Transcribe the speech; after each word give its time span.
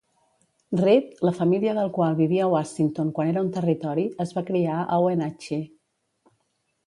Reed, 0.79 1.09
la 1.27 1.33
família 1.39 1.73
del 1.79 1.91
qual 1.97 2.15
vivia 2.21 2.47
a 2.47 2.47
Washington 2.53 3.11
quan 3.19 3.29
era 3.33 3.43
un 3.47 3.51
territori, 3.57 4.05
es 4.25 4.33
va 4.39 4.45
criar 4.47 4.79
a 4.79 4.99
Wenatchee. 5.05 5.63